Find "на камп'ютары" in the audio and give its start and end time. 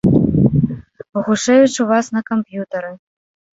2.17-2.93